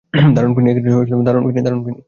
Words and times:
দারুণ, 0.35 0.51
ফিনি! 0.55 0.71